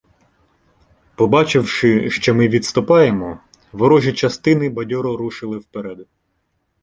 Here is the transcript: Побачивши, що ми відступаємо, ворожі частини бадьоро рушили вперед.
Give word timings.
Побачивши, 1.15 2.09
що 2.09 2.35
ми 2.35 2.47
відступаємо, 2.47 3.39
ворожі 3.71 4.13
частини 4.13 4.69
бадьоро 4.69 5.17
рушили 5.17 5.57
вперед. 5.57 6.07